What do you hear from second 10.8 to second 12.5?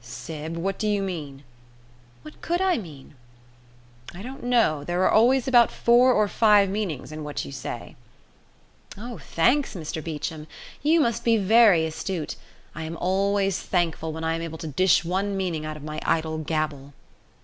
You must be very astute.